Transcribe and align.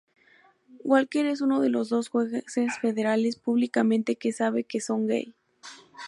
Walker 0.83 1.27
es 1.27 1.41
uno 1.41 1.61
de 1.61 1.69
los 1.69 1.89
dos 1.89 2.09
jueces 2.09 2.79
federales 2.81 3.35
públicamente 3.35 4.15
que 4.15 4.33
sabe 4.33 4.63
que 4.63 4.81
son 4.81 5.05
gay. 5.05 5.35